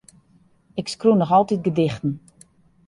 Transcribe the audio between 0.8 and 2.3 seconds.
Ik skriuw noch altyd gedichten.